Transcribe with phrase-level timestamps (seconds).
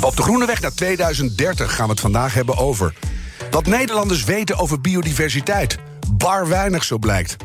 [0.00, 2.94] Op de Groene Weg naar 2030 gaan we het vandaag hebben over.
[3.50, 5.78] Wat Nederlanders weten over biodiversiteit.
[6.12, 7.36] Bar weinig, zo blijkt.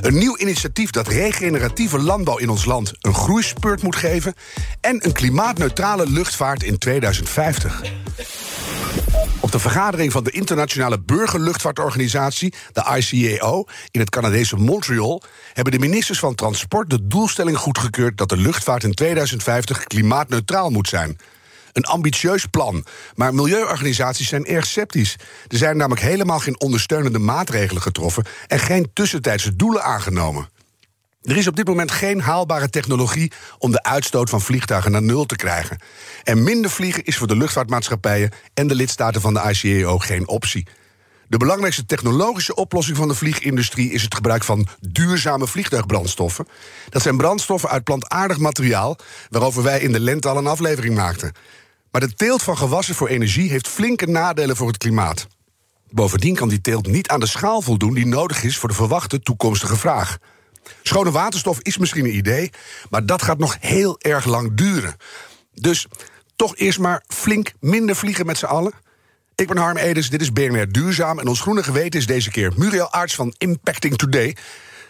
[0.00, 4.34] Een nieuw initiatief dat regeneratieve landbouw in ons land een groeispurt moet geven.
[4.80, 7.82] En een klimaatneutrale luchtvaart in 2050.
[9.40, 15.78] Op de vergadering van de Internationale Burgerluchtvaartorganisatie, de ICAO, in het Canadese Montreal, hebben de
[15.78, 21.16] ministers van Transport de doelstelling goedgekeurd dat de luchtvaart in 2050 klimaatneutraal moet zijn.
[21.74, 25.16] Een ambitieus plan, maar milieuorganisaties zijn erg sceptisch.
[25.48, 30.48] Er zijn namelijk helemaal geen ondersteunende maatregelen getroffen en geen tussentijdse doelen aangenomen.
[31.22, 35.24] Er is op dit moment geen haalbare technologie om de uitstoot van vliegtuigen naar nul
[35.24, 35.78] te krijgen.
[36.22, 40.66] En minder vliegen is voor de luchtvaartmaatschappijen en de lidstaten van de ICAO geen optie.
[41.28, 46.48] De belangrijkste technologische oplossing van de vliegindustrie is het gebruik van duurzame vliegtuigbrandstoffen.
[46.88, 48.96] Dat zijn brandstoffen uit plantaardig materiaal,
[49.30, 51.32] waarover wij in de lente al een aflevering maakten.
[51.94, 55.26] Maar de teelt van gewassen voor energie heeft flinke nadelen voor het klimaat.
[55.90, 59.20] Bovendien kan die teelt niet aan de schaal voldoen die nodig is voor de verwachte
[59.20, 60.18] toekomstige vraag.
[60.82, 62.50] Schone waterstof is misschien een idee,
[62.90, 64.96] maar dat gaat nog heel erg lang duren.
[65.52, 65.86] Dus
[66.36, 68.72] toch eerst maar flink minder vliegen met z'n allen.
[69.34, 71.18] Ik ben Harm Edens, dit is BNR Duurzaam...
[71.18, 74.36] en ons groene geweten is deze keer Muriel Arts van Impacting Today.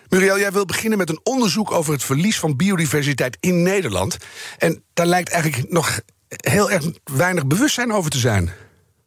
[0.09, 4.17] Muriel, jij wil beginnen met een onderzoek over het verlies van biodiversiteit in Nederland.
[4.59, 6.01] En daar lijkt eigenlijk nog
[6.37, 8.53] heel erg weinig bewustzijn over te zijn.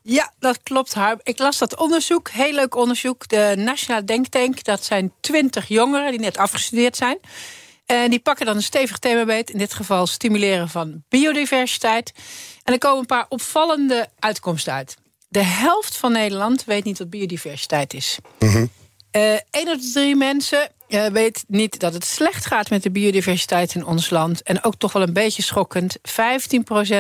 [0.02, 1.20] Ja, dat klopt, Harm.
[1.24, 3.28] Ik las dat onderzoek, heel leuk onderzoek.
[3.28, 7.18] De Nationale Denktank, dat zijn twintig jongeren die net afgestudeerd zijn.
[7.86, 9.50] En die pakken dan een stevig thema beet.
[9.50, 12.14] In dit geval stimuleren van biodiversiteit.
[12.64, 14.98] En er komen een paar opvallende uitkomsten uit.
[15.28, 18.18] De helft van Nederland weet niet wat biodiversiteit is.
[18.40, 18.70] Mm
[19.52, 23.76] Eén op de drie mensen uh, weet niet dat het slecht gaat met de biodiversiteit
[23.76, 24.42] in ons land.
[24.44, 25.98] En ook toch wel een beetje schokkend.
[25.98, 26.02] 15%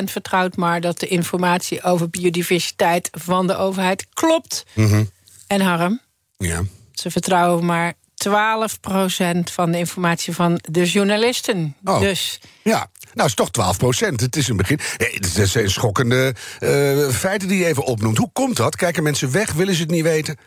[0.06, 4.66] vertrouwt maar dat de informatie over biodiversiteit van de overheid klopt.
[4.74, 5.04] Mhm.
[5.48, 6.02] En Harm,
[6.38, 6.64] Ja.
[6.94, 11.76] ze vertrouwen maar 12% van de informatie van de journalisten.
[11.84, 12.00] Oh.
[12.00, 14.22] Dus Ja, nou is toch 12 procent.
[14.22, 14.80] Het is een begin.
[14.98, 18.18] Eh, Het zijn schokkende eh, feiten die je even opnoemt.
[18.18, 18.76] Hoe komt dat?
[18.76, 19.54] Kijken mensen weg?
[19.54, 20.38] Willen ze het niet weten?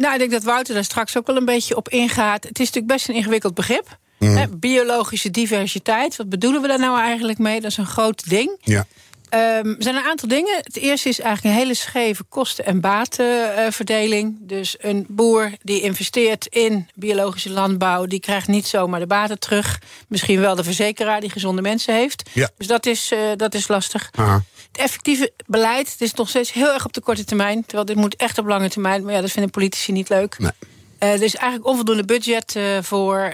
[0.00, 2.44] Nou, ik denk dat Wouter daar straks ook wel een beetje op ingaat.
[2.44, 3.98] Het is natuurlijk best een ingewikkeld begrip.
[4.18, 7.60] Hè, biologische diversiteit, wat bedoelen we daar nou eigenlijk mee?
[7.60, 8.58] Dat is een groot ding.
[8.60, 8.86] Ja.
[9.30, 10.56] Ehm, er zijn een aantal dingen.
[10.56, 14.38] Het eerste is eigenlijk een hele scheve kosten- en batenverdeling.
[14.40, 18.06] dus een boer die investeert in biologische landbouw...
[18.06, 19.80] die krijgt niet zomaar de baten terug.
[20.08, 22.30] Misschien wel de verzekeraar die gezonde mensen heeft.
[22.32, 22.50] Ja.
[22.56, 24.10] Dus dat is, eh, dat is lastig.
[24.14, 24.42] Aha.
[24.72, 27.62] Het effectieve beleid het is nog steeds heel erg op de korte termijn.
[27.62, 29.04] Terwijl dit moet echt op lange termijn.
[29.04, 30.38] Maar ja, dat vinden politici niet leuk.
[30.38, 30.50] Nee.
[30.98, 33.32] Eh, er is eigenlijk onvoldoende budget eh, voor.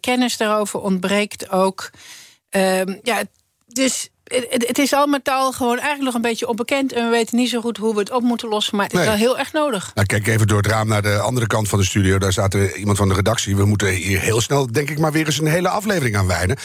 [0.00, 1.90] Kennis daarover ontbreekt ook.
[2.50, 3.22] Ehm, ja,
[3.66, 6.92] dus het, het is al met al gewoon eigenlijk nog een beetje onbekend.
[6.92, 8.76] En we weten niet zo goed hoe we het op moeten lossen.
[8.76, 9.02] Maar het Nee.
[9.02, 9.90] is wel heel erg nodig.
[9.94, 12.18] Nou, kijk even door het raam naar de andere kant van de studio.
[12.18, 13.56] Daar staat er iemand van de redactie.
[13.56, 16.56] We moeten hier heel snel, denk ik, maar weer eens een hele aflevering aan wijden.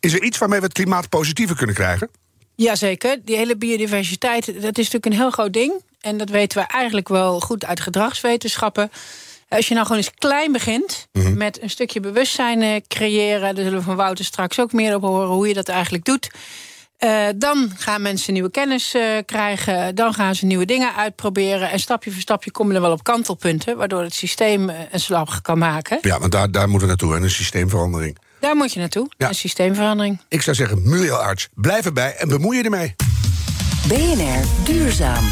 [0.00, 2.10] Is er iets waarmee we het klimaat positiever kunnen krijgen?
[2.54, 5.72] Jazeker, die hele biodiversiteit, dat is natuurlijk een heel groot ding.
[6.00, 8.90] En dat weten we eigenlijk wel goed uit gedragswetenschappen.
[9.48, 13.54] Als je nou gewoon eens klein begint met een stukje bewustzijn eh, creëren...
[13.54, 16.30] daar zullen we van Wouter straks ook meer op horen hoe je dat eigenlijk doet...
[17.02, 19.94] Eh, dan gaan mensen nieuwe kennis eh, krijgen.
[19.94, 21.70] Dan gaan ze nieuwe dingen uitproberen.
[21.70, 23.76] En stapje voor stapje kom je er wel op kantelpunten...
[23.76, 25.98] waardoor het systeem eh, een slag kan maken.
[26.02, 27.16] Ja, want daar, daar moeten we naartoe.
[27.16, 28.18] En een systeemverandering.
[28.40, 29.28] Daar moet je naartoe, Ja.
[29.28, 30.20] een systeemverandering.
[30.28, 32.94] Ik zou zeggen, Muriel Arts, blijf erbij en bemoei je ermee.
[33.88, 35.24] BNR Duurzaam.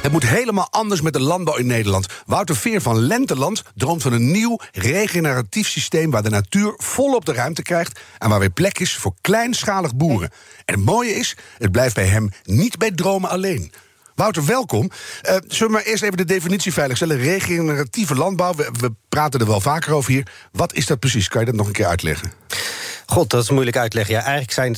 [0.00, 2.06] Het moet helemaal anders met de landbouw in Nederland.
[2.26, 6.10] Wouter Veer van Lenteland droomt van een nieuw regeneratief systeem...
[6.10, 8.00] waar de natuur volop de ruimte krijgt...
[8.18, 10.30] en waar weer plek is voor kleinschalig boeren.
[10.64, 13.72] En het mooie is, het blijft bij hem niet bij dromen alleen.
[14.14, 14.90] Wouter, welkom.
[15.22, 17.16] Eh, zullen we maar eerst even de definitie veiligstellen?
[17.16, 20.26] Regeneratieve landbouw, we, we praten er wel vaker over hier.
[20.52, 21.28] Wat is dat precies?
[21.28, 22.32] Kan je dat nog een keer uitleggen?
[23.06, 24.14] God, dat is moeilijk uitleggen.
[24.14, 24.76] Ja, eigenlijk zijn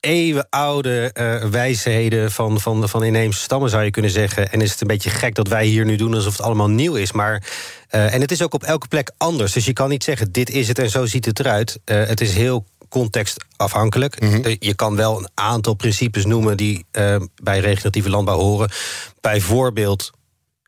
[0.00, 4.52] eeuwenoude eh wijsheden van, van, van inheemse stammen, zou je kunnen zeggen.
[4.52, 6.94] En is het een beetje gek dat wij hier nu doen alsof het allemaal nieuw
[6.94, 7.12] is.
[7.12, 7.42] Maar,
[7.88, 9.52] eh, en het is ook op elke plek anders.
[9.52, 11.78] Dus je kan niet zeggen, dit is het en zo ziet het eruit.
[11.84, 14.14] Eh, het is heel contextafhankelijk.
[14.16, 16.84] Eh, Je kan wel een aantal principes noemen die
[17.42, 18.70] bij regeneratieve landbouw horen.
[19.20, 20.10] Bijvoorbeeld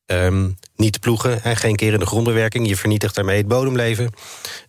[0.09, 2.69] ehm, niet ploegen en geen keer in de grondbewerking.
[2.69, 4.11] Je vernietigt daarmee het bodemleven.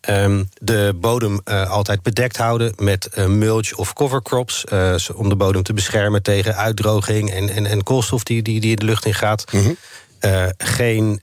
[0.01, 4.65] Ehm, de bodem eh, altijd bedekt houden met eh, mulch of cover crops.
[4.65, 8.75] eh, om de bodem te beschermen tegen uitdroging en, en, en koolstof die, die, die
[8.75, 9.45] de lucht in gaat.
[10.19, 11.21] Eh, geen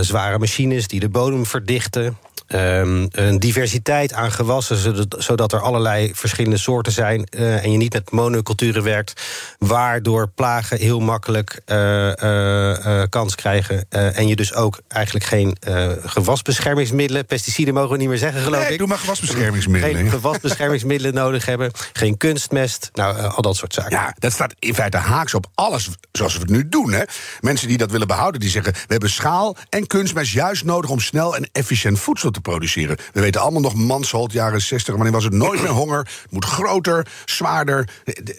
[0.00, 2.18] zware machines die de bodem verdichten.
[2.54, 7.24] Ehm, een diversiteit aan gewassen, zodat, zodat er allerlei verschillende soorten zijn.
[7.24, 9.22] eh, en je niet met monoculturen werkt,
[9.58, 13.86] waardoor plagen heel makkelijk eh, eh, kans krijgen.
[13.90, 15.56] En je dus ook eigenlijk geen
[16.04, 18.78] gewasbeschermingsmiddelen, pesticiden mogen we niet meer zeggen, geloof Nee, ik.
[18.78, 19.96] doe maar gewasbeschermingsmiddelen.
[19.96, 23.90] Geen gewasbeschermingsmiddelen nodig hebben, geen kunstmest, nou, al dat soort zaken.
[23.90, 26.92] Ja, dat staat in feite haaks op alles zoals we het nu doen.
[26.92, 27.02] Hè.
[27.40, 28.72] Mensen die dat willen behouden, die zeggen...
[28.72, 32.96] we hebben schaal en kunstmest juist nodig om snel en efficiënt voedsel te produceren.
[33.12, 34.94] We weten allemaal nog Mansholt, jaren 60.
[34.94, 35.98] Wanneer was het nooit meer honger?
[35.98, 37.88] Het moet groter, zwaarder.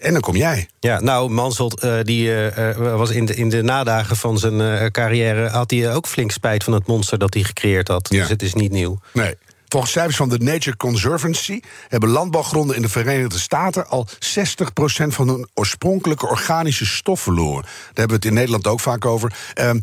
[0.00, 0.68] En dan kom jij.
[0.80, 4.90] Ja, nou, Mansholt eh, die, eh, eh, was in de, in de nadagen van zijn
[4.90, 5.48] carrière...
[5.48, 8.08] had hij ook flink spijt van het monster dat hij gecreëerd had.
[8.10, 8.20] Ja.
[8.20, 9.00] Dus het is niet nieuw.
[9.12, 9.34] Nee.
[9.68, 14.08] Volgens cijfers van de Nature Conservancy hebben landbouwgronden in de Verenigde Staten al 60%
[15.06, 17.62] van hun oorspronkelijke organische stof verloren.
[17.62, 19.32] Daar hebben we het in Nederland ook vaak over.
[19.54, 19.80] Ehm,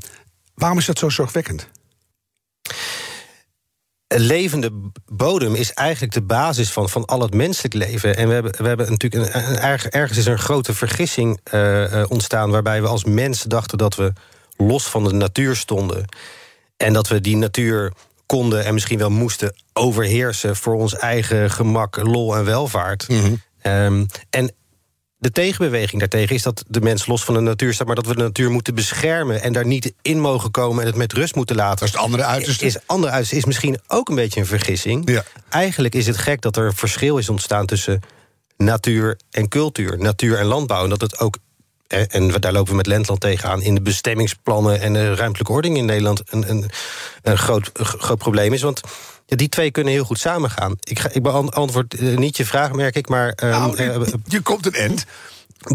[0.55, 1.67] waarom is dat zo zorgwekkend?
[4.13, 4.71] Een levende
[5.11, 8.15] bodem is eigenlijk de basis van, van al het menselijk leven.
[8.17, 11.39] En we hebben, we hebben natuurlijk een, een- erg- ergens is er een grote vergissing
[11.43, 12.49] eh, eh, ontstaan...
[12.51, 14.13] waarbij we als mens dachten dat we
[14.57, 16.05] los van de natuur stonden.
[16.77, 17.93] En dat we die natuur
[18.25, 20.55] konden en misschien wel moesten overheersen...
[20.55, 23.07] voor ons eigen gemak, lol en welvaart.
[23.61, 24.53] Ehm, en
[25.23, 27.87] de tegenbeweging daartegen is dat de mens los van de natuur staat...
[27.87, 30.81] maar dat we de natuur moeten beschermen en daar niet in mogen komen...
[30.81, 31.79] en het met rust moeten laten.
[31.79, 32.65] Dat is het andere uiterste.
[32.65, 35.09] Is andere uiterste is misschien ook een beetje een vergissing.
[35.09, 35.23] Ja.
[35.49, 37.99] Eigenlijk is het gek dat er een verschil is ontstaan tussen
[38.57, 40.83] natuur en cultuur, natuur en landbouw.
[40.83, 41.37] En dat het ook,
[41.93, 45.85] en daar lopen we met Lentland tegenaan, in de bestemmingsplannen en de ruimtelijke ordening in
[45.85, 46.69] Nederland een, een,
[47.21, 48.61] een, groot, groot probleem is.
[48.61, 48.81] Want
[49.25, 50.75] die twee kunnen heel goed samengaan.
[50.79, 53.29] Ik, ga, ik beantwoord eh, niet je vraag, merk ik, maar.
[53.29, 55.05] ehm, Nou, eh, je, je komt een end.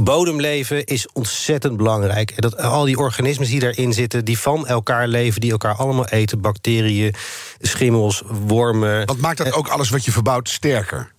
[0.00, 2.30] Bodemleven is ontzettend belangrijk.
[2.30, 6.06] En dat al die organismen die daarin zitten, die van elkaar leven, die elkaar allemaal
[6.06, 7.14] eten, bacteriën,
[7.60, 9.06] schimmels, wormen.
[9.06, 11.12] Want maakt dat ook alles wat je verbouwt sterker?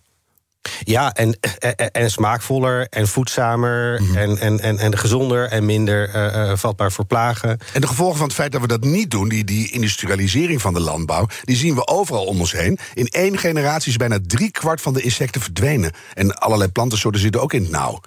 [0.83, 6.51] Ja, en, en, en smaakvoller en voedzamer en, en, en, en gezonder en minder eh,
[6.51, 7.59] eh, vatbaar voor plagen.
[7.73, 10.73] En de gevolgen van het feit dat we dat niet doen, die, die industrialisering van
[10.73, 12.79] de landbouw, die zien we overal om ons heen.
[12.93, 15.91] In één generatie is bijna drie kwart van de insecten verdwenen.
[16.13, 18.01] En allerlei plantensoorten zitten ook in het nauw.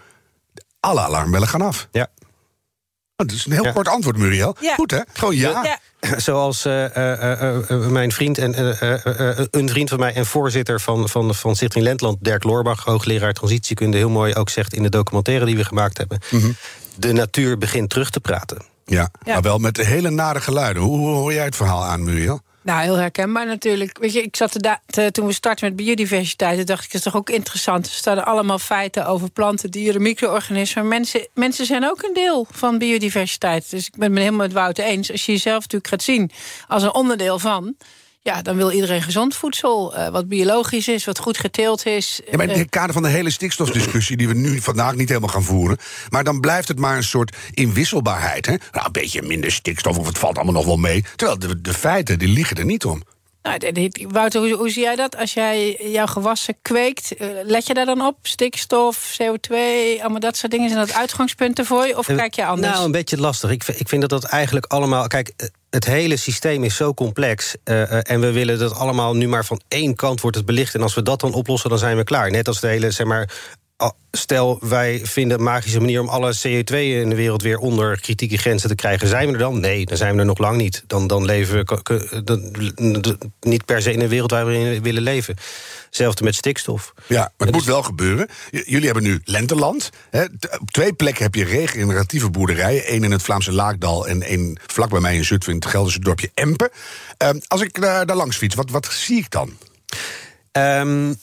[0.81, 1.89] Alle alarmbellen gaan af.
[1.93, 2.09] Ja.
[3.23, 3.73] Oh, dat is een heel Ja.
[3.73, 4.57] kort antwoord, Muriel.
[4.61, 4.75] Ja.
[4.75, 4.99] Goed, hè?
[5.13, 5.63] Gewoon ja.
[5.65, 5.79] Ja.
[6.19, 10.15] Zoals eh, eh, eh, eh, mijn vriend en eh, eh, eh, een vriend van mij
[10.15, 14.75] en voorzitter van, van, van Stichting Lentland, Dirk Loorbach, hoogleraar transitiekunde, heel mooi ook zegt
[14.75, 16.19] in de documentaire die we gemaakt hebben.
[16.97, 18.63] De natuur begint terug te praten.
[18.85, 19.33] Ja, Ja.
[19.33, 20.83] maar wel met hele nare geluiden.
[20.83, 22.41] Hoe, hoe hoor jij het verhaal aan, Muriel?
[22.63, 23.99] Nou, heel herkenbaar natuurlijk.
[23.99, 24.55] Weet je, ik zat
[24.87, 27.87] er toen we startten met biodiversiteit, dacht ik, is toch ook interessant.
[27.87, 30.89] Er staan allemaal feiten over planten, dieren, micro-organismen.
[30.89, 33.71] Mensen, mensen zijn ook een deel van biodiversiteit.
[33.71, 35.11] Dus ik ben het helemaal met Wouter eens.
[35.11, 36.31] Als je jezelf natuurlijk gaat zien
[36.69, 37.75] als een onderdeel van.
[38.25, 42.21] Ja, dan wil iedereen gezond voedsel, eh, wat biologisch is, wat goed geteeld is.
[42.31, 44.17] Ja, maar in Eh, het kader van de hele stikstofdiscussie...
[44.17, 45.79] die we nu vandaag niet helemaal gaan voeren...
[46.09, 48.47] maar dan blijft het maar een soort inwisselbaarheid.
[48.47, 48.55] Hè?
[48.73, 51.05] Nou, een beetje minder stikstof of het valt allemaal nog wel mee.
[51.17, 53.03] Terwijl de, de feiten, die liegen er niet om.
[53.43, 55.17] Nou, Wouter, hoe, hoe zie jij dat?
[55.17, 58.17] Als jij jouw gewassen kweekt, eh, let je daar dan op?
[58.23, 59.55] Stikstof, CO2,
[60.01, 60.69] allemaal dat soort dingen.
[60.71, 61.99] Zijn dat uitgangspunten voor je?
[61.99, 62.73] Of kijk je anders?
[62.73, 63.51] Nou, een beetje lastig.
[63.51, 65.07] Ik, vind- ik vind dat dat eigenlijk allemaal.
[65.07, 67.55] Kijk, eh, het hele systeem is zo complex.
[67.65, 70.75] eh, eh, en we willen dat allemaal nu maar van één kant wordt het belicht.
[70.75, 72.31] En als we dat dan oplossen, dan zijn we klaar.
[72.31, 73.31] Net als de hele, zeg maar.
[73.83, 78.01] Al- Stel, wij vinden een magische manier om alle CO2 in de wereld weer onder
[78.01, 79.09] kritieke grenzen te krijgen.
[79.09, 79.61] Zijn we er dan?
[79.61, 80.85] Nee, dan zijn we er nog lang niet.
[80.87, 85.03] Dan, dan leven we dan- niet per se in een wereld waar we in willen
[85.03, 85.37] leven.
[85.87, 86.93] Hetzelfde met stikstof.
[87.07, 88.29] Ja, maar het moet wel gebeuren.
[88.51, 89.91] J- jullie hebben nu Lenteland.
[90.11, 90.25] Hè.
[90.59, 92.93] Op twee plekken heb je regeneratieve boerderijen.
[92.95, 95.53] Eén in het Vlaamse Laakdal en één vlak bij mij in Zutphen...
[95.53, 96.71] in het Gelderse dorpje Empen.
[97.17, 99.57] Ehm, als ik daar, daar langs fiets, wat, wat zie ik dan?
[100.53, 101.15] Ehm,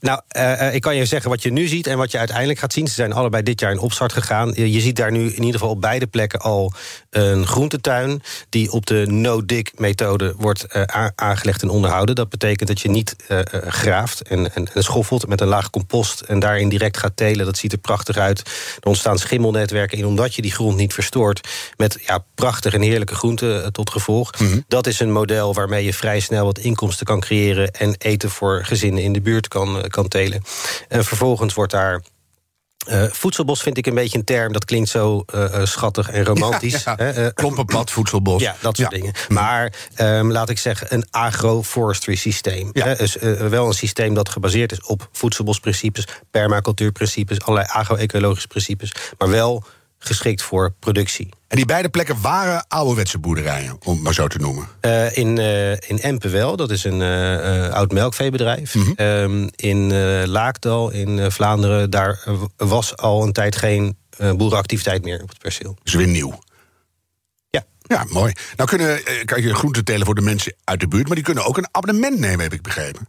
[0.00, 2.58] nou, eh, eh, ik kan je zeggen wat je nu ziet en wat je uiteindelijk
[2.58, 2.86] gaat zien.
[2.86, 4.52] Ze zijn allebei dit jaar in opstart gegaan.
[4.54, 6.72] Je, je ziet daar nu in ieder geval op beide plekken al
[7.10, 8.22] een groentetuin...
[8.48, 12.14] die op de no-dig-methode wordt eh, aangelegd en onderhouden.
[12.14, 16.20] Dat betekent dat je niet eh, graaft en, en, en schoffelt met een laag compost...
[16.20, 17.46] en daarin direct gaat telen.
[17.46, 18.38] Dat ziet er prachtig uit.
[18.80, 21.48] Er ontstaan schimmelnetwerken in omdat je die grond niet verstoort...
[21.76, 24.30] met ja, prachtige en heerlijke groenten tot gevolg.
[24.68, 27.70] Dat is een model waarmee je vrij snel wat inkomsten kan creëren...
[27.70, 30.42] en eten voor gezinnen in de buurt kan, kan telen.
[30.88, 32.02] En vervolgens wordt daar
[32.88, 36.82] uh, voedselbos vind ik een beetje een term, dat klinkt zo uh, schattig en romantisch.
[36.82, 37.16] Ja, ja.
[37.16, 38.42] Uh, Klompenpad, voedselbos.
[38.42, 39.12] Ja, dat soort dingen.
[39.28, 42.72] Maar um, laat ik zeggen, een agroforestry systeem.
[42.72, 49.64] Dus wel een systeem dat gebaseerd is op voedselbosprincipes, permacultuurprincipes, allerlei agro-ecologische principes, maar wel
[50.04, 51.28] geschikt voor productie.
[51.48, 54.68] En die beide plekken waren ouderwetse boerderijen, om het maar zo te noemen?
[54.80, 58.74] Uh, in, uh, in Empen wel, dat is een uh, oud melkveebedrijf.
[58.74, 59.50] Mm -hmm.
[59.54, 59.92] in
[60.26, 62.24] Laakdal, in Vlaanderen, daar
[62.56, 65.76] was al een tijd geen boerenactiviteit meer op het perceel.
[65.82, 66.38] Dus weer nieuw?
[67.50, 67.64] Ja.
[67.80, 68.32] Ja, mooi.
[68.56, 71.06] Nou kunnen, kan je groenten telen voor de mensen uit de buurt...
[71.06, 73.08] maar die kunnen ook een abonnement nemen, heb ik begrepen.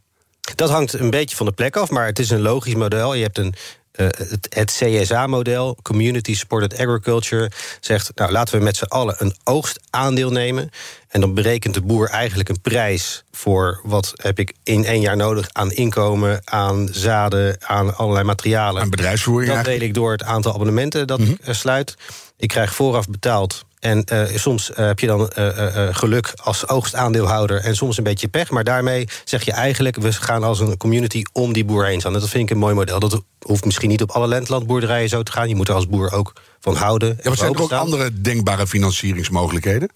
[0.56, 3.14] Dat hangt een beetje van de plek af, maar het is een logisch model.
[3.14, 3.54] Je hebt een
[3.96, 9.36] uh, het, het CSA-model, Community Supported Agriculture, zegt: Nou, laten we met z'n allen een
[9.44, 10.70] oogstaandeel nemen.
[11.08, 15.16] En dan berekent de boer eigenlijk een prijs voor wat heb ik in één jaar
[15.16, 18.82] nodig aan inkomen, aan zaden, aan allerlei materialen.
[18.82, 19.54] Aan bedrijfsvoering.
[19.54, 21.38] Dat deel ik door het aantal abonnementen dat mm -hmm.
[21.44, 21.96] ik sluit.
[22.42, 27.60] Ik krijg vooraf betaald en uh, soms uh, heb je dan uh, geluk als oogstaandeelhouder
[27.60, 28.50] en soms een beetje pech.
[28.50, 32.14] Maar daarmee zeg je eigenlijk, we gaan als een community om die boer heen staan.
[32.14, 33.00] Dat vind ik een mooi model.
[33.00, 35.50] Dat hoeft misschien niet op alle landlandboerderijen zo te gaan.
[35.50, 37.10] Je moet er als boer ook van houden.
[37.10, 39.92] Ja, maar zijn er ook andere denkbare financieringsmogelijkheden?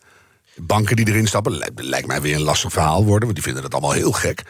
[0.56, 3.72] Banken die erin stappen, lijkt mij weer een lastig verhaal worden, want die vinden dat
[3.72, 4.44] allemaal heel gek.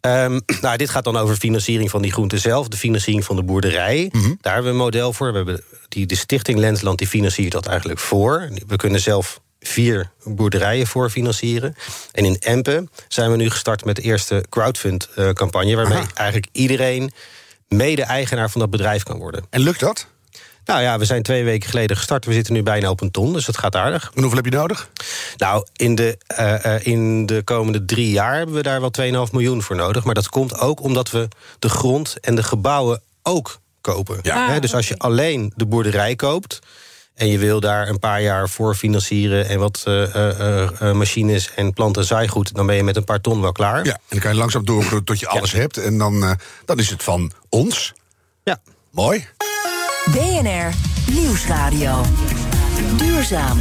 [0.00, 3.42] Um, nou, dit gaat dan over financiering van die groente zelf, de financiering van de
[3.42, 4.08] boerderij.
[4.12, 4.38] Mm -hmm.
[4.40, 5.30] Daar hebben we een model voor.
[5.30, 8.48] We hebben die, de Stichting Lensland die financiert dat eigenlijk voor.
[8.66, 11.74] We kunnen zelf vier boerderijen voor financieren.
[12.12, 15.76] En in Empen zijn we nu gestart met de eerste crowdfund-campagne...
[15.76, 16.10] waarmee Aha.
[16.14, 17.12] eigenlijk iedereen
[17.68, 19.44] mede-eigenaar van dat bedrijf kan worden.
[19.50, 20.06] En lukt dat?
[20.70, 22.24] Nou ja, we zijn twee weken geleden gestart.
[22.24, 24.10] We zitten nu bijna op een ton, dus dat gaat aardig.
[24.14, 24.90] En hoeveel heb je nodig?
[25.36, 29.32] Nou, in de, uh, uh, in de komende drie jaar hebben we daar wel 2,5
[29.32, 30.04] miljoen voor nodig.
[30.04, 34.18] Maar dat komt ook omdat we de grond en de gebouwen ook kopen.
[34.22, 34.48] Ja.
[34.48, 36.58] He, dus als je alleen de boerderij koopt...
[37.14, 39.48] en je wil daar een paar jaar voor financieren...
[39.48, 42.54] en wat uh, machines en planten zaaigoed...
[42.54, 43.84] dan ben je met een paar ton wel klaar.
[43.84, 45.58] Ja, en dan kan je langzaam doorgroeien tot je alles ja.
[45.58, 45.76] hebt.
[45.76, 47.92] En dan, dan is het van ons.
[48.44, 48.60] Ja.
[48.90, 49.26] Mooi.
[50.04, 50.72] BNR
[51.12, 52.04] Nieuwsradio.
[52.96, 53.58] Duurzaam.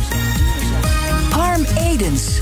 [1.30, 2.42] Harm Edens.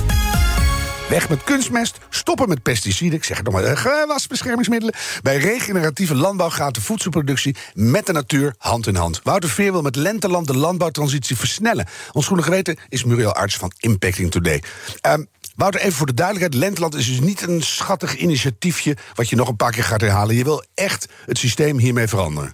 [1.09, 4.95] Weg met kunstmest, stoppen met pesticiden, ik zeg het nog maar, gewasbeschermingsmiddelen.
[5.21, 9.19] Bij regeneratieve landbouw gaat de voedselproductie met de natuur hand in hand.
[9.23, 11.87] Wouter Veer wil met Lenteland de landbouwtransitie versnellen.
[12.11, 14.63] Ons groene geweten is Muriel Arts van Impacting Today.
[15.01, 16.63] Um, Wouter, even voor de duidelijkheid.
[16.63, 18.97] Lenteland is dus niet een schattig initiatiefje...
[19.13, 20.35] wat je nog een paar keer gaat herhalen.
[20.35, 22.53] Je wil echt het systeem hiermee veranderen.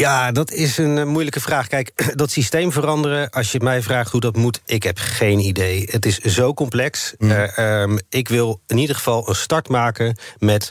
[0.00, 1.66] Ja, dat is een uh, moeilijke vraag.
[1.66, 5.88] Kijk, dat systeem veranderen, als je mij vraagt hoe dat moet, ik heb geen idee.
[5.90, 7.14] Het is zo complex.
[7.18, 7.30] Mm.
[7.30, 10.70] Uh, um, ik wil in ieder geval een start maken met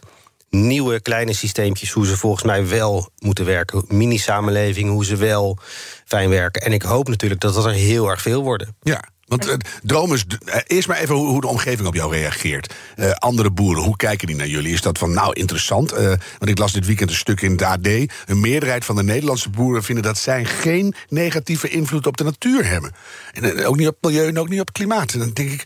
[0.50, 3.84] nieuwe kleine systeempjes, hoe ze volgens mij wel moeten werken.
[3.88, 5.58] Mini-samenleving, hoe ze wel
[6.06, 6.62] fijn werken.
[6.62, 8.76] En ik hoop natuurlijk dat dat er heel erg veel worden.
[8.82, 9.04] Ja.
[9.28, 9.54] Want uh,
[9.84, 12.74] dromers, uh, eerst maar even hoe, hoe, de omgeving op jou reageert.
[12.96, 14.74] Uh, andere boeren, hoe kijken die naar jullie?
[14.74, 15.92] Is dat van, nou, interessant?
[15.92, 17.88] want ik las dit weekend een stuk in het AD.
[18.26, 22.66] Een meerderheid van de Nederlandse boeren vinden dat zij geen negatieve invloed op de natuur
[22.66, 22.92] hebben.
[23.34, 25.14] En ook niet op milieu en ook niet op klimaat.
[25.14, 25.66] En dan denk ik.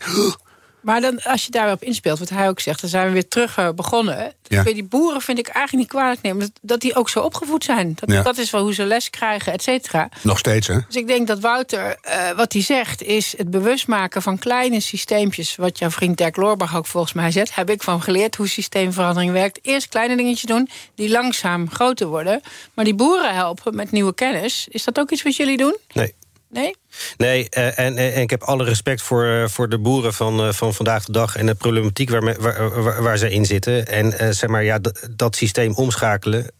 [0.82, 3.58] Maar dan, als je daarop inspeelt, wat hij ook zegt, dan zijn we weer terug
[3.58, 4.32] uh, begonnen.
[4.42, 4.62] Ja.
[4.62, 6.52] Bij die boeren vind ik eigenlijk niet kwalijk nemen.
[6.60, 7.92] Dat, die ook zo opgevoed zijn.
[7.94, 8.22] Dat, ja.
[8.22, 10.08] dat is wel hoe ze les krijgen, et cetera.
[10.22, 10.78] Nog steeds, hè?
[10.86, 15.56] Dus ik denk dat Wouter, uh, wat hij zegt, is het bewustmaken van kleine systeempjes.
[15.56, 17.54] Wat jouw vriend Dirk Loorbach ook volgens mij zet.
[17.54, 19.58] Heb ik van geleerd hoe systeemverandering werkt.
[19.62, 22.40] Eerst kleine dingetjes doen, die langzaam groter worden.
[22.74, 24.66] Maar die boeren helpen met nieuwe kennis.
[24.70, 25.76] Is dat ook iets wat jullie doen?
[25.92, 26.14] Nee.
[26.52, 26.76] Nee?
[27.16, 31.04] Nee, en, en, en, ik heb alle respect voor, voor de boeren van, van vandaag
[31.04, 31.36] de dag...
[31.36, 33.86] en de problematiek waar, waar, waar, ze in zitten.
[33.86, 34.78] En zeg maar, ja,
[35.16, 36.50] dat systeem omschakelen...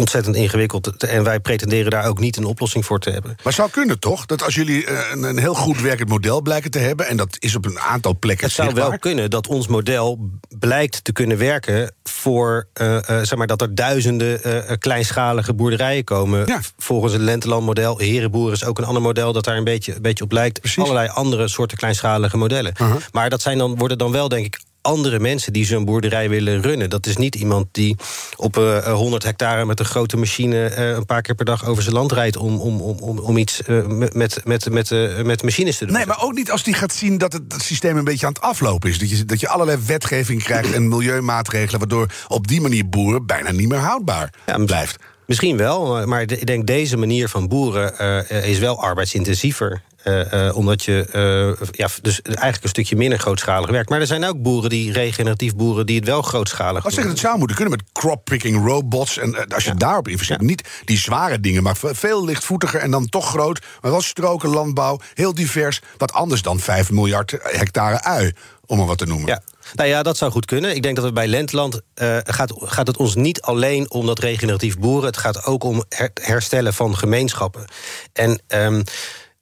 [0.00, 1.04] Ontzettend ingewikkeld.
[1.04, 3.36] En wij pretenderen daar ook niet een oplossing voor te hebben.
[3.44, 4.26] Maar zou kunnen toch?
[4.26, 7.06] Dat als jullie een, een heel goed werkend model blijken te hebben...
[7.06, 11.04] en dat is op een aantal plekken Het zou wel kunnen dat ons model blijkt
[11.04, 11.94] te kunnen werken...
[12.02, 16.46] voor, uh, uh, zeg maar, dat er duizenden uh, kleinschalige boerderijen komen.
[16.46, 16.60] Ja.
[16.78, 17.98] Volgens het Lenteland-model.
[17.98, 20.60] Herenboeren is ook een ander model dat daar een beetje, een beetje op lijkt.
[20.60, 20.82] Precies.
[20.82, 22.72] Allerlei andere soorten kleinschalige modellen.
[22.76, 22.94] -huh.
[23.12, 26.62] Maar dat zijn dan, worden dan wel, denk ik andere mensen die zo'n boerderij willen
[26.62, 26.90] runnen.
[26.90, 27.96] Dat is niet iemand die
[28.36, 30.70] op uh, 100 hectare met een grote machine...
[30.70, 32.36] Uh, een paar keer per dag over zijn land rijdt...
[32.36, 34.90] om, om, om, om iets uh, met, met, met,
[35.24, 35.94] met machines te doen.
[35.94, 38.32] Nee, maar ook niet als die gaat zien dat het, dat systeem een beetje aan
[38.32, 38.98] het aflopen is.
[38.98, 41.78] Dat je, dat je allerlei wetgeving krijgt en milieumaatregelen...
[41.78, 44.96] waardoor op die manier boeren bijna niet meer houdbaar ja, blijft.
[45.26, 49.82] Misschien wel, maar ik denk deze manier van boeren is wel arbeidsintensiever...
[50.06, 53.88] Eh, eh, omdat je eh, ja, dus eigenlijk een stukje minder grootschalig werkt.
[53.90, 56.92] Maar er zijn ook boeren die regeneratief boeren die het wel grootschalig doen.
[56.92, 59.18] zeggen, het zou moeten kunnen met crop-picking robots.
[59.18, 63.08] En als je daarop investeert, niet die zware dingen, maar ve- veel lichtvoetiger en dan
[63.08, 63.60] toch groot.
[63.80, 65.80] Maar wel stroken landbouw, heel divers.
[65.96, 68.32] Wat anders dan 5 miljard hectare ui,
[68.66, 69.26] om er wat te noemen.
[69.28, 69.42] Ja.
[69.74, 70.74] Nou ja, dat zou goed kunnen.
[70.74, 74.18] Ik denk dat we bij Lentland eh, gaat, gaat het ons niet alleen om dat
[74.18, 75.06] regeneratief boeren.
[75.06, 77.64] Het gaat ook om her- herstellen van gemeenschappen.
[78.12, 78.82] En ehm,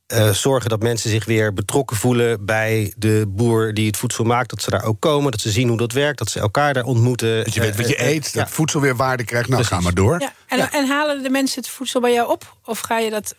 [0.06, 4.50] eh, zorgen dat mensen zich weer betrokken voelen bij de boer die het voedsel maakt.
[4.50, 6.84] Dat ze daar ook komen, dat ze zien hoe dat werkt, dat ze elkaar daar
[6.84, 7.44] ontmoeten.
[7.44, 8.40] Dat je weet wat je Eh, eh, eet, ja.
[8.40, 9.48] dat voedsel weer waarde krijgt.
[9.48, 9.78] Nou, Precies.
[9.78, 10.20] ga maar door.
[10.20, 12.56] Ja, en, en halen de mensen het voedsel bij jou op?
[12.64, 13.34] Of ga je dat,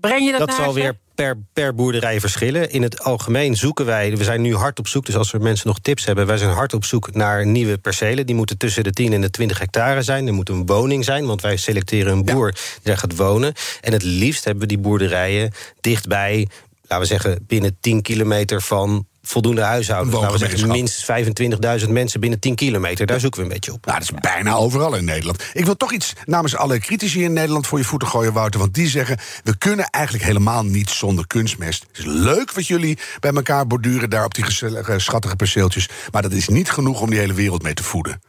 [0.00, 0.80] breng je dat, Dat naar zal ze?
[0.80, 2.70] weer per, per boerderij verschillen.
[2.70, 5.06] In het algemeen zoeken wij, we zijn nu hard op zoek...
[5.06, 6.26] dus als er mensen nog tips hebben...
[6.26, 8.26] wij zijn hard op zoek naar nieuwe percelen.
[8.26, 10.26] Die moeten tussen de 10 en de 20 hectare zijn.
[10.26, 12.52] Er moet een woning zijn, want wij selecteren een boer...
[12.52, 13.52] die daar gaat wonen.
[13.80, 16.48] En het liefst hebben we die boerderijen dichtbij...
[16.82, 20.16] laten we zeggen, binnen 10 kilometer van voldoende huishoudens.
[20.16, 21.26] Laten we zeggen, minstens
[21.84, 23.06] 25.000 mensen binnen 10 kilometer.
[23.06, 23.86] Daar zoeken we een beetje op.
[23.86, 25.42] Nou, dat is bijna overal in Nederland.
[25.52, 28.60] Ik wil toch iets namens alle critici in Nederland voor je voeten gooien, Wouter.
[28.60, 31.84] Want die zeggen, we kunnen eigenlijk helemaal niet zonder kunstmest.
[31.88, 35.88] Het is leuk wat jullie bij elkaar borduren daar op die gezellige, schattige perceeltjes.
[36.12, 38.20] Maar dat is niet genoeg om die hele wereld mee te voeden.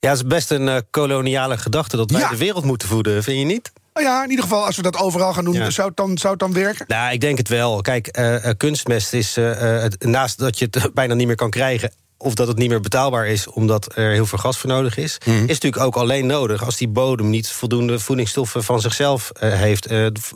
[0.00, 1.96] Ja, het is best een eh, koloniale gedachte...
[1.96, 2.28] dat wij Ja.
[2.28, 3.72] de wereld moeten voeden, vind je niet?
[4.02, 5.70] Nou ja, in ieder geval, als we dat overal gaan doen, Ja.
[5.70, 6.84] zou, het dan, zou het dan werken?
[6.88, 7.80] Nou, ik denk het wel.
[7.80, 11.50] Kijk, eh, eh, kunstmest is eh, het- naast dat je het bijna niet meer kan
[11.50, 11.92] krijgen.
[12.16, 15.18] Of dat het niet meer betaalbaar is omdat er heel veel gas voor nodig is.
[15.24, 15.36] Mhm.
[15.36, 19.88] Is natuurlijk ook alleen nodig als die bodem niet voldoende voedingsstoffen van zichzelf heeft.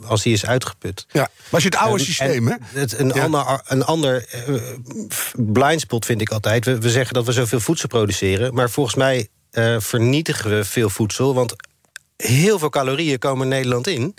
[0.05, 1.05] als die is uitgeput.
[1.11, 2.55] Ja, maar als je het oude systeem, hè?
[2.79, 3.23] Het, een, Ja.
[3.23, 4.25] ander, een ander
[5.35, 6.65] blindspot vind ik altijd.
[6.65, 8.53] We, we zeggen dat we zoveel voedsel produceren.
[8.53, 9.27] Maar volgens mij
[9.79, 11.33] vernietigen we veel voedsel.
[11.33, 11.55] Want
[12.17, 14.15] heel veel calorieën komen Nederland in.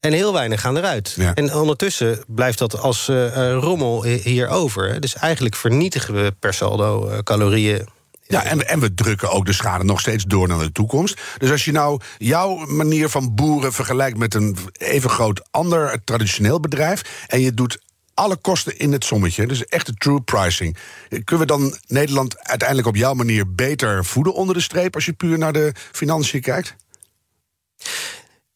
[0.00, 1.14] En heel weinig gaan eruit.
[1.16, 1.34] Ja.
[1.34, 5.00] En ondertussen blijft dat als eh, eh, rommel hi- hier over.
[5.00, 7.88] Dus eigenlijk vernietigen we per saldo eh, calorieën.
[8.28, 11.20] Ja, en, en we drukken ook de schade nog steeds door naar de toekomst.
[11.38, 16.60] Dus als je nou jouw manier van boeren vergelijkt met een even groot ander traditioneel
[16.60, 17.24] bedrijf.
[17.26, 17.78] en je doet
[18.14, 20.76] alle kosten in het sommetje, dus echt de true pricing.
[21.08, 24.94] Kunnen we dan Nederland uiteindelijk op jouw manier beter voeden onder de streep.
[24.94, 26.76] als je puur naar de financiën kijkt?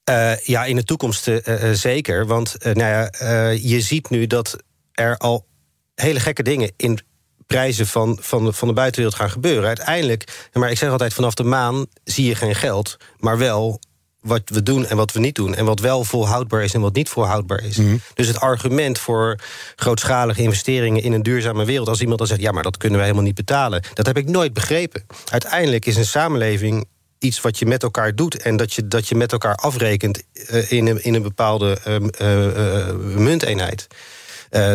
[0.04, 2.26] Eh, ja, in de toekomst eh, eh, zeker.
[2.26, 3.10] Want nou ja,
[3.48, 4.56] je ziet nu dat
[4.92, 5.46] er al
[5.94, 6.98] hele gekke dingen in
[7.46, 9.66] prijzen van, van, de- van de buitenwereld gaan gebeuren.
[9.66, 13.80] Uiteindelijk, maar ik zeg altijd, vanaf de maan zie je geen geld, maar wel
[14.20, 15.54] wat we doen en wat we niet doen.
[15.54, 17.78] En wat wel volhoudbaar is en wat niet volhoudbaar is.
[18.14, 19.38] Dus het argument voor
[19.76, 21.88] grootschalige investeringen in een duurzame wereld...
[21.88, 23.82] als iemand dan zegt, ja, maar dat kunnen we helemaal niet betalen...
[23.94, 25.06] dat heb ik nooit begrepen.
[25.30, 26.84] Uiteindelijk is een samenleving
[27.20, 28.42] iets wat je met elkaar doet...
[28.42, 32.08] en dat je, dat je met elkaar afrekent eh, in, een, in een bepaalde ehm,
[32.08, 33.86] eh, eh, munteenheid.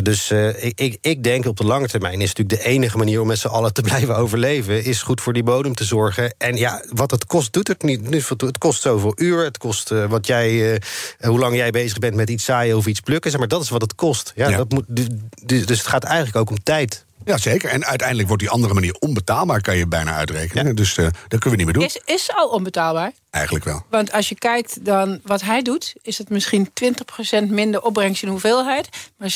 [0.01, 3.21] Dus eh, ik, ik, ik denk op de lange termijn is natuurlijk de enige manier
[3.21, 6.36] om met z'n allen te blijven overleven, is goed voor die bodem te zorgen.
[6.38, 8.29] En ja, wat het kost, doet het niet.
[8.38, 9.43] Het kost zoveel uur.
[9.43, 10.81] Het kost wat jij,
[11.19, 13.31] hoe lang jij bezig bent met iets zaaien of iets plukken.
[13.31, 14.31] Zeg maar dat is wat het kost.
[14.36, 14.58] Ja, Ja.
[14.58, 15.08] Dat moet, dus
[15.65, 17.05] dus het gaat eigenlijk ook om tijd.
[17.25, 17.69] Ja, zeker.
[17.69, 20.75] En uiteindelijk wordt die andere manier onbetaalbaar, kan je bijna uitrekenen.
[20.75, 21.83] Dus eh, dat kunnen we niet meer doen.
[21.83, 23.11] Is, is al onbetaalbaar.
[23.29, 23.85] Eigenlijk wel.
[23.89, 28.29] Want als je kijkt dan wat hij doet, is het misschien 20% minder opbrengst in
[28.29, 29.29] hoeveelheid, maar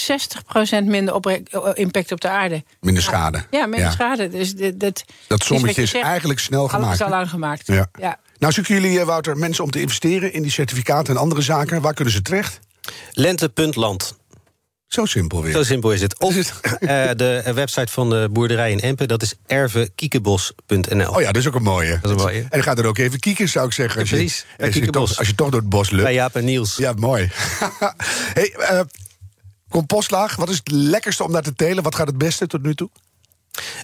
[0.81, 2.63] 60% minder opbreng- eh, impact op de aarde.
[2.81, 3.43] Minder schade.
[3.51, 4.29] Ja, minder schade.
[4.29, 6.05] Dus dit, dit Dat sommetje is zegt.
[6.05, 6.93] eigenlijk snel Alles gemaakt.
[6.99, 7.67] is al aangemaakt.
[7.67, 7.87] Ja.
[7.99, 8.19] Ja.
[8.37, 11.81] Nou, zoeken jullie, eh, Wouter, mensen om te investeren in die certificaten en andere zaken?
[11.81, 12.59] Waar kunnen ze terecht?
[13.11, 14.17] Lente.land.
[14.89, 15.53] Zo simpel weer.
[15.53, 16.19] Zo simpel is het.
[16.19, 21.11] Of eh, de website van de boerderij in Empen, dat is ervekiekebos.nl.
[21.11, 21.99] Oh ja, dat is ook een mooie.
[22.01, 22.45] Dat is een mooie.
[22.49, 23.99] En ga er ook even kieken, zou ik zeggen.
[23.99, 24.45] Als je, precies.
[24.57, 26.03] Bij als, je toch, als je toch door het bos lukt.
[26.03, 26.75] Bij Jaap en Niels.
[26.75, 27.29] Ja, mooi.
[28.33, 28.79] hey, eh,
[29.69, 31.83] compostlaag, wat is het lekkerste om naar te telen?
[31.83, 32.89] Wat gaat het beste tot nu toe?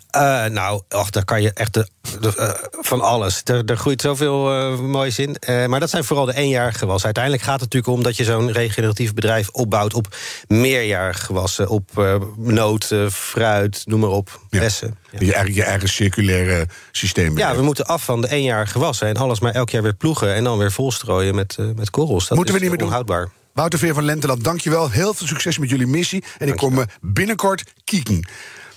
[0.10, 1.88] Eh, nou, och, daar kan je echt de,
[2.20, 2.50] de, eh,
[2.82, 3.42] van alles.
[3.44, 5.38] Er, er groeit zoveel eh, moois in.
[5.68, 7.06] Maar dat zijn vooral de eenjarige gewassen.
[7.06, 10.16] Uiteindelijk gaat het natuurlijk om dat je zo'n regeneratief bedrijf opbouwt op
[10.48, 11.70] meerjarige gewassen.
[11.70, 11.90] Op
[12.38, 14.60] noten, fruit, noem maar op, Ja.
[14.60, 14.98] bessen.
[15.12, 15.20] Ja.
[15.20, 19.16] Je eigenlijk je eigen circulaire systeem Ja, we moeten af van de eenjarige gewassen en
[19.18, 22.28] alles maar elk jaar weer ploegen en dan weer volstrooien met, met korrels.
[22.28, 22.88] Dat Moeten we niet meer doen.
[22.88, 23.30] onhoudbaar.
[23.54, 24.90] Wouter Veer van Lenteland, dankjewel.
[24.90, 26.24] Heel veel succes met jullie missie.
[26.38, 28.28] En ik kom binnenkort kieken.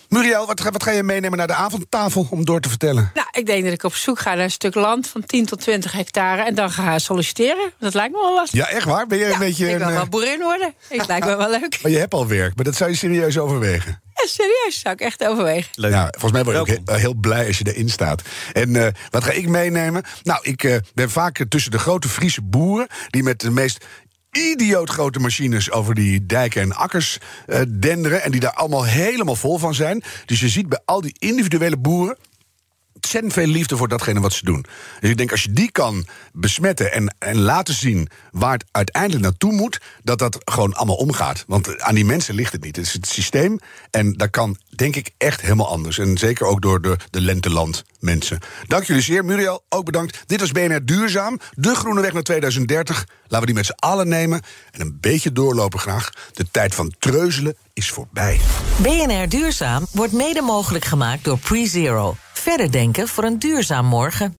[0.08, 3.10] Muriel, wat, ga- wat ga je meenemen naar de avondtafel om door te vertellen?
[3.14, 5.60] Nou, ik denk dat ik op zoek ga naar een stuk land van 10 tot
[5.60, 7.72] 20 hectare en dan ga solliciteren.
[7.78, 8.58] Dat lijkt me wel lastig.
[8.58, 9.06] Ja, echt waar?
[9.06, 9.78] Ben je een beetje ik een...
[9.78, 10.74] wil eh, wel boerin worden.
[10.88, 11.78] Ik lijkt me wel leuk.
[11.82, 14.00] maar je hebt al werk, maar dat zou je serieus overwegen.
[14.14, 15.70] Ja, serieus, zou ik echt overwegen.
[15.74, 15.92] Leuk.
[15.92, 16.84] Ja, volgens mij word je ook Welkom.
[16.86, 18.22] heel, heel blij als je erin staat.
[18.52, 20.02] En eh, wat ga ik meenemen?
[20.22, 22.86] Nou, ik eh, ben vaak tussen de grote Friese boeren...
[23.10, 23.84] die met de meest
[24.30, 28.22] idioot grote machines over die dijken en akkers uh, denderen.
[28.22, 30.02] En die daar allemaal helemaal vol van zijn.
[30.26, 32.16] Dus je ziet bij al die individuele boeren
[33.08, 34.64] ontzettend veel liefde voor datgene wat ze doen.
[35.00, 39.22] Dus ik denk, als je die kan besmetten en, en laten zien waar het uiteindelijk
[39.22, 41.44] naartoe moet, dat dat gewoon allemaal omgaat.
[41.46, 42.76] Want aan die mensen ligt het niet.
[42.76, 43.58] Het is het systeem.
[43.90, 45.98] En dat kan, denk ik, echt helemaal anders.
[45.98, 48.38] En zeker ook door de, de lenteland mensen.
[48.66, 49.24] Dank jullie zeer.
[49.24, 50.22] Muriel, ook bedankt.
[50.26, 51.40] Dit was BNR Duurzaam.
[51.54, 53.06] De groene weg naar 2030.
[53.22, 54.42] Laten we die met z'n allen nemen.
[54.70, 56.10] En een beetje doorlopen graag.
[56.32, 58.40] De tijd van treuzelen is voorbij.
[58.76, 62.16] BNR Duurzaam wordt mede mogelijk gemaakt door PreZero.
[62.38, 64.36] Verder denken voor een duurzaam morgen.